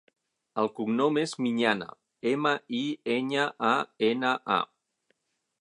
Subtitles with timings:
[0.61, 1.89] El cognom és Miñana:
[2.33, 2.81] ema, i,
[3.19, 3.77] enya, a,
[4.13, 4.63] ena, a.